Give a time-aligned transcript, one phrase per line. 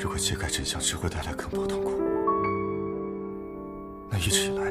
[0.00, 1.90] 如果揭开真相只会带来更多痛苦，
[4.08, 4.70] 那一直以来，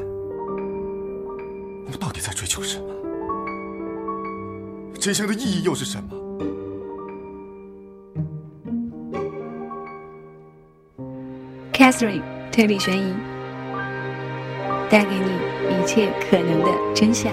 [1.84, 2.86] 我们到底在追求什么？
[4.98, 6.08] 真相的意义又是什么
[11.74, 13.14] ？Catherine 推理悬疑，
[14.88, 15.30] 带给你
[15.68, 17.30] 一切可能的真相。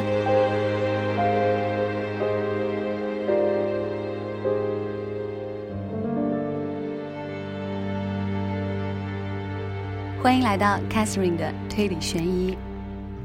[10.36, 12.58] 欢迎来到 Catherine 的推理悬疑，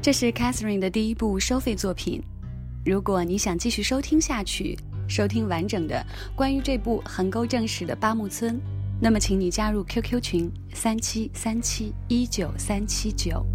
[0.01, 2.23] 这是 Catherine 的第一部收费作品。
[2.85, 4.79] 如果你想继续收听下去，
[5.09, 6.01] 收听完整的
[6.37, 8.57] 关于这部横沟正史的八木村，
[9.01, 13.45] 那么请你加入 QQ 群三七三七一九三七九。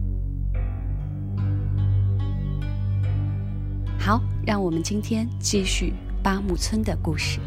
[3.98, 7.40] 好，让我们今天继续八木村的故事。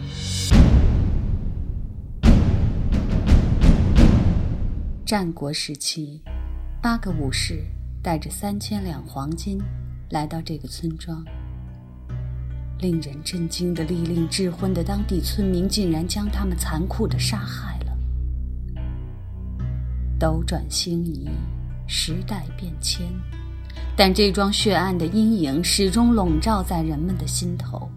[5.10, 6.22] 战国时期，
[6.84, 7.66] 八个武士
[8.00, 9.60] 带着三千两黄金
[10.12, 11.26] 来到这个村庄。
[12.78, 17.98] 令人震惊的，利令智昏的当地村民竟然将他们残酷地杀害了。
[20.20, 21.28] 斗转星移，
[21.88, 23.04] 时代变迁，
[23.98, 27.90] 但这桩血案的阴影始终笼罩在人们的心头。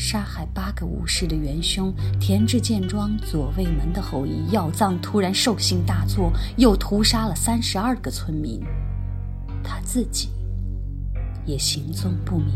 [0.00, 8.62] 杀害八个武士的元凶田志健庄左卫门的后裔药藏突然兽性大作，又屠杀了三十二个村民，
[9.60, 10.28] 他自己
[11.44, 12.54] 也行踪不明。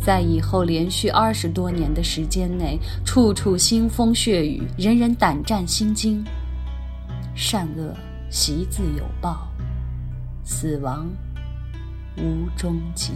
[0.00, 6.24] 在以后连续二十多年的时间内，处处腥风血雨，人人胆战心惊，
[7.34, 7.94] 善恶
[8.30, 9.46] 习自有报，
[10.44, 11.06] 死亡
[12.16, 13.12] 无终结。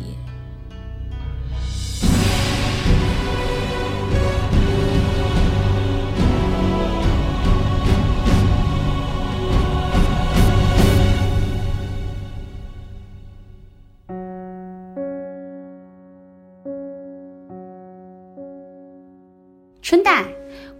[19.89, 20.25] 春代，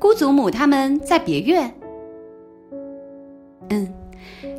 [0.01, 1.73] 姑祖母他们在别院。
[3.71, 3.89] 嗯，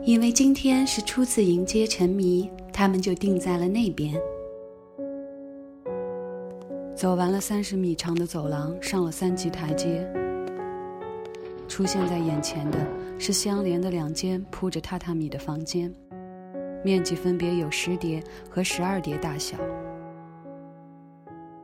[0.06, 4.16] 因为今天是初次迎接陈迷，他们就定在了那边。
[6.96, 10.10] 走完了三十米长的走廊，上了三级台阶，
[11.68, 12.78] 出现在眼前的
[13.20, 15.94] 是相连的两间铺着榻榻米的房间，
[16.86, 19.58] 面积分别有十叠和十二叠大小。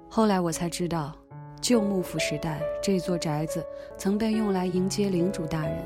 [0.10, 1.16] 后来我才知道。
[1.64, 3.66] 旧幕府时代，这座宅子
[3.98, 5.82] 曾被用来迎接领主大人。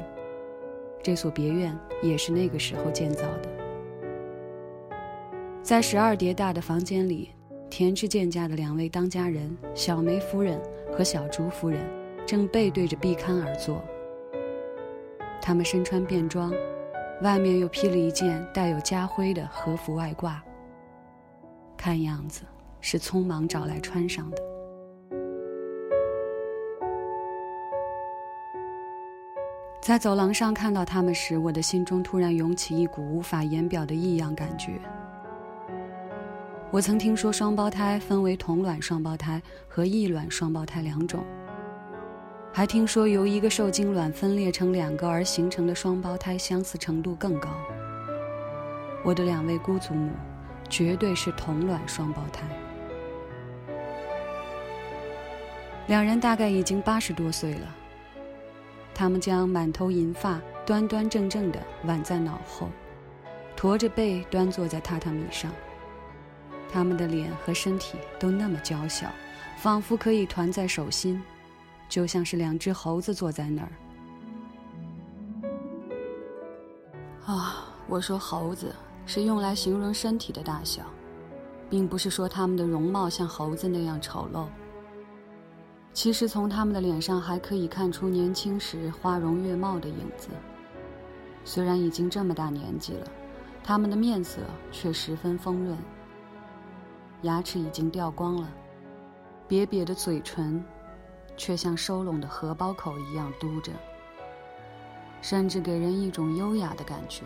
[1.04, 3.50] 这所别院也是那个时候建造的。
[5.62, 7.30] 在十二叠大的房间里，
[7.70, 10.60] 田之健家的两位当家人小梅夫人
[10.92, 11.80] 和小竹夫人
[12.26, 13.80] 正背对着壁龛而坐。
[15.40, 16.52] 他们身穿便装，
[17.22, 20.40] 外面又披了一件带有家徽的和服外褂，
[21.78, 22.42] 看样子
[22.82, 24.38] 是匆忙找来穿上的。
[29.88, 34.74] 在走廊上看到他们时，我的心中突然涌起一股无法言表的异样感觉。
[36.72, 41.24] 我曾听说双胞胎分为同卵双胞胎和异卵双胞胎两种，
[42.52, 47.48] 还听说由一个受精卵分裂成两个而形成的双胞胎相似程度更高。
[49.06, 50.12] 我的两位姑祖母，
[50.68, 52.46] 绝对是同卵双胞胎。
[55.88, 57.74] 两人大概已经八十多岁了。
[58.98, 62.68] 他们将满头银发端端正正地挽在脑后，
[63.56, 65.52] 驼着背端坐在榻榻米上。
[66.68, 69.08] 他们的脸和身体都那么娇小，
[69.58, 71.22] 仿佛可以团在手心，
[71.88, 73.72] 就像是两只猴子坐在那儿。
[77.28, 78.74] 啊，我说猴子
[79.06, 80.82] 是用来形容身体的大小，
[81.70, 84.48] 并不是说他们的容貌像猴子那样丑陋。
[85.98, 90.30] 其实从他们的脸上还可以看出年轻时花容月貌的影子。
[91.44, 93.08] 虽然已经这么大年纪了，
[93.64, 95.76] 他们的面色却十分丰润。
[97.24, 98.48] 牙齿已经掉光了，
[99.50, 100.64] 瘪瘪的嘴唇，
[101.36, 103.72] 却像收拢的荷包口一样嘟着，
[105.20, 107.24] 甚至给人一种优雅的感觉。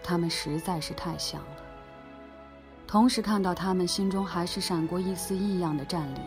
[0.00, 1.56] 他们实在是太像了。
[2.86, 6.20] 同时看到他们，心中还是闪过一丝异样的战栗。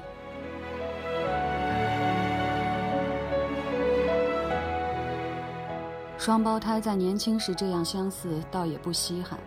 [6.19, 9.39] 双胞胎在年轻时这样相似，倒也不稀罕，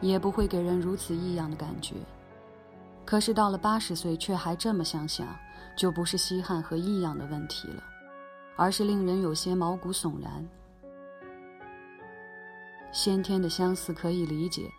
[0.00, 1.96] 也不会给人如此异样的感觉。
[3.04, 5.26] 可是到了八十岁却还这么相像，
[5.76, 7.82] 就不是稀罕和异样的问题了，
[8.56, 10.48] 而是令人有些毛骨悚然。
[12.90, 14.70] 先天的相似可以理解，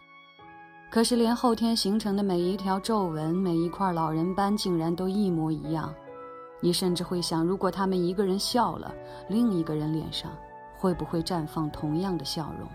[0.90, 5.94] 可是连后天形成的每一条皱纹、每一块老人斑，竟然都一模一样。
[6.60, 8.92] 你甚至会想，如果他们一个人笑了，
[9.30, 10.32] 另一个人脸上
[10.84, 12.68] 会不会绽放同样的笑容？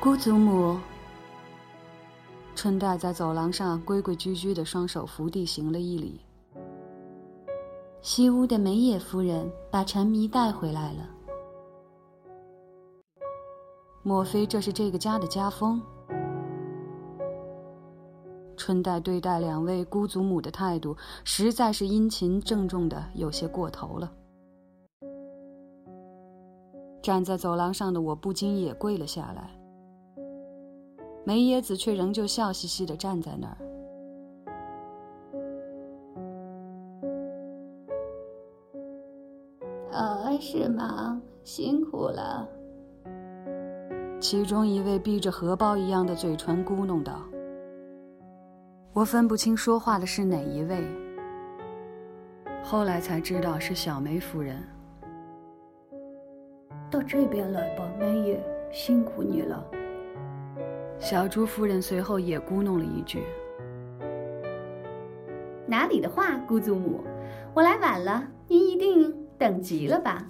[0.00, 0.78] 姑祖母，
[2.54, 6.18] 春代在走廊上规规矩矩的双手扶地行了一礼。
[8.00, 11.19] 西屋的梅野夫人把陈迷带回来了。
[14.10, 15.80] 莫非这是这个家的家风？
[18.56, 24.12] 春代对待两位姑祖母的态度，实在是殷勤郑重的有些过头了。
[27.00, 29.48] 站在走廊上的我不禁也跪了下来。
[31.24, 33.58] 梅耶子却仍旧笑嘻嘻的站在那儿。
[40.40, 41.20] 是吗？
[41.44, 42.48] 辛苦了。
[44.20, 47.22] 其中一位闭着荷包一样的嘴唇咕哝道
[48.92, 50.84] ：“我分不清说话的是哪一位。”
[52.62, 54.62] 后来才知道是小梅夫人。
[56.90, 58.38] 到这边来吧，梅爷，
[58.70, 59.64] 辛苦你了。
[60.98, 63.22] 小朱夫人随后也咕哝了一句
[65.66, 67.00] ：“哪里的话，姑祖母，
[67.54, 70.26] 我来晚了，您一定。”等急了吧？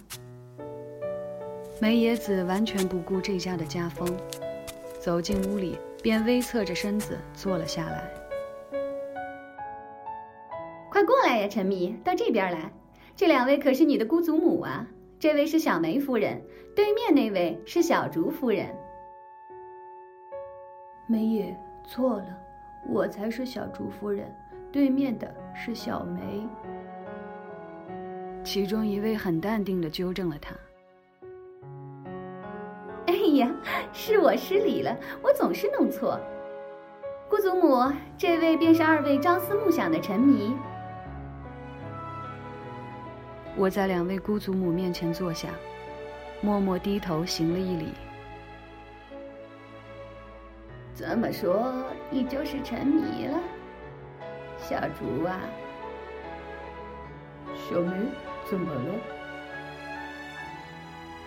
[1.80, 4.06] 梅野子完全不顾这家的家风，
[5.00, 8.06] 走进屋里便微侧着身子坐了下来。
[10.90, 12.70] 快过来呀，陈迷，到这边来。
[13.16, 14.86] 这两位可是你的姑祖母啊。
[15.18, 16.42] 这位是小梅夫人，
[16.76, 18.66] 对面那位是小竹夫人。
[21.06, 22.38] 梅野错了，
[22.88, 24.30] 我才是小竹夫人，
[24.70, 26.46] 对面的是小梅。
[28.44, 30.69] 其中一位很淡定地纠正了他：“哎
[33.36, 33.50] 呀，
[33.92, 36.20] 是我失礼了，我总是弄错。
[37.28, 40.56] 姑祖母，这位便是二位朝思暮想的臣迷。”
[43.56, 45.48] 我在两位姑祖母面前坐下，
[46.40, 47.88] 默默低头行了一礼。
[50.94, 51.72] 这么说，
[52.10, 53.38] 你就是沉迷了，
[54.58, 55.40] 小竹啊，
[57.54, 57.92] 小梅。
[58.46, 58.80] 怎么了？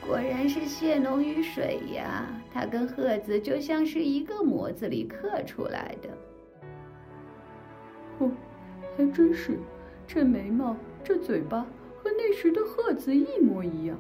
[0.06, 2.28] 果然是血浓于水呀！
[2.54, 6.10] 他跟鹤子就像是一个模子里刻出来的。
[8.20, 8.32] 哦，
[8.96, 9.58] 还真是，
[10.06, 11.66] 这眉毛，这嘴巴，
[11.98, 13.98] 和那时的鹤子一模一样。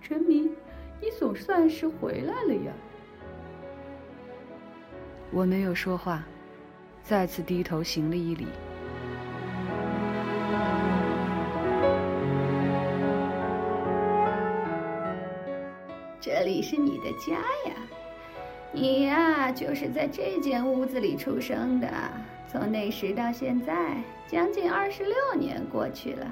[0.00, 0.54] 陈明，
[1.00, 2.72] 你总算是回来了呀！
[5.30, 6.22] 我没有说话，
[7.02, 8.46] 再次低头行了一礼。
[16.62, 17.34] 是你的家
[17.68, 17.76] 呀，
[18.72, 21.88] 你呀就是在这间屋子里出生的。
[22.48, 23.96] 从那时到现在，
[24.28, 26.26] 将近二十六年过去了，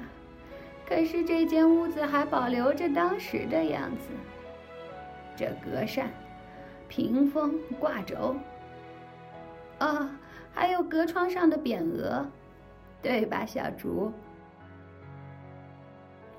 [0.87, 4.09] 可是这间屋子还保留着当时的样子。
[5.35, 6.11] 这格扇、
[6.87, 8.35] 屏风、挂轴，
[9.79, 10.07] 哦，
[10.53, 12.23] 还有隔窗上的匾额，
[13.01, 14.11] 对吧，小竹？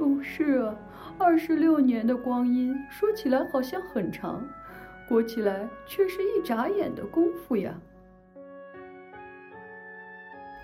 [0.02, 0.74] 哦，是啊。
[1.18, 4.42] 二十六年的光阴，说起来好像很长，
[5.08, 7.72] 过起来却是一眨眼的功夫呀。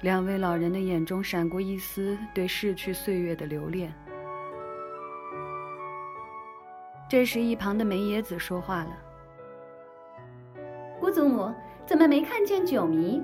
[0.02, 3.92] 两位老人的眼中闪过一丝对逝去岁月的留恋。
[7.08, 8.98] 这时，一旁的梅野子说话了
[10.98, 11.52] ：“姑祖母，
[11.86, 13.22] 怎么没看见九迷？”“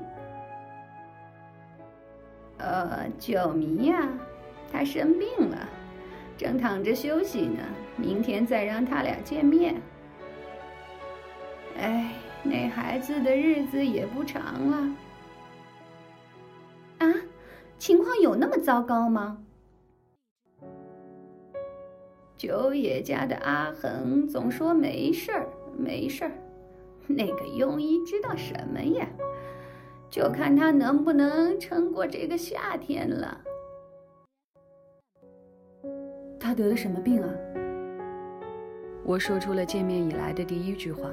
[2.59, 4.09] 呃，九迷呀，
[4.71, 5.69] 他生病了。”
[6.37, 7.63] 正躺着休息呢，
[7.97, 9.81] 明天再让他俩见面。
[11.79, 12.13] 哎，
[12.43, 14.97] 那孩子的日子也不长了。
[16.99, 17.15] 啊，
[17.79, 19.39] 情况有那么糟糕吗？
[22.37, 26.33] 九野家的阿恒总说没事儿，没事儿。
[27.07, 29.07] 那个庸医知道什么呀？
[30.11, 33.41] 就看他能不能撑过这个夏天了。
[36.45, 37.29] 他得了什么病啊？
[39.03, 41.09] 我说出了见面以来的第一句话。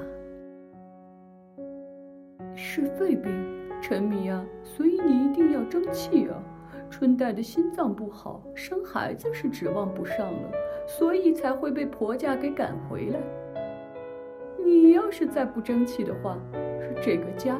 [2.54, 3.32] 是肺病，
[3.80, 6.36] 陈迷啊，所以你一定要争气啊！
[6.90, 10.52] 春代的心脏不好，生孩子是指望不上了，
[10.86, 13.18] 所以才会被婆家给赶回来。
[14.62, 16.36] 你要是再不争气的话，
[17.02, 17.58] 这个家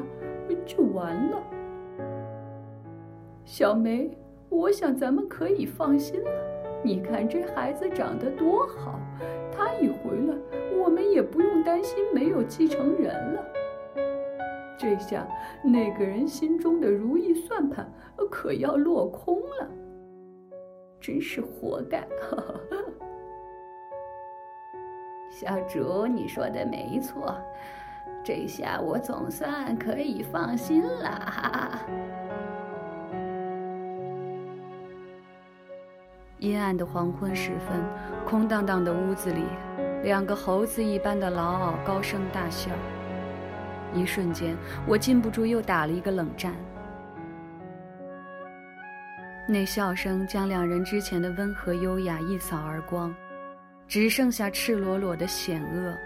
[0.63, 1.41] 就完了。
[3.43, 4.15] 小梅，
[4.47, 6.52] 我想咱们可以放心了。
[6.83, 8.99] 你看这孩子长得多好，
[9.55, 10.35] 他一回来，
[10.77, 13.41] 我们也不用担心没有继承人了。
[14.77, 15.25] 这下
[15.63, 17.89] 那个人心中的如意算盘
[18.29, 19.69] 可要落空了，
[20.99, 22.05] 真是活该！
[25.31, 27.33] 小竹，你说的没错，
[28.23, 31.09] 这下我总算可以放心了。
[31.09, 31.79] 哈哈。
[36.43, 37.81] 阴暗的黄昏时分，
[38.27, 39.45] 空荡荡的屋子里，
[40.03, 42.69] 两个猴子一般的老媪高声大笑。
[43.93, 44.53] 一瞬间，
[44.85, 46.53] 我禁不住又打了一个冷战。
[49.47, 53.15] 那笑声将两人之前的温和优雅一扫而光，
[53.87, 55.97] 只剩下赤裸裸的险恶。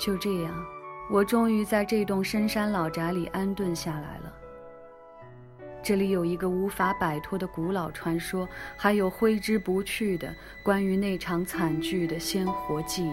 [0.00, 0.52] 就这样，
[1.08, 4.23] 我终于在这栋深山老宅里安顿下来了。
[5.84, 13.12] 这里有一个无法摆脱的古老传说，还有挥之不去的关于那场惨剧的鲜活记忆。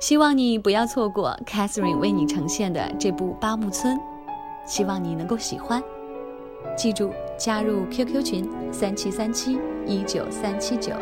[0.00, 3.96] 希望你不要错过 Catherine 为你呈现的这部《八木村》。
[4.66, 5.82] 希望你能够喜欢，
[6.76, 10.92] 记住加入 QQ 群三七三七一九三七九。